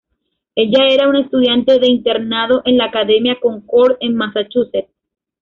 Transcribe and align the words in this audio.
Ella 0.55 0.87
era 0.89 1.07
una 1.07 1.21
estudiante 1.21 1.77
de 1.77 1.85
internado 1.85 2.63
en 2.65 2.75
la 2.79 2.85
Academia 2.85 3.37
Concord 3.39 3.97
en 3.99 4.15
Massachusetts. 4.15 4.89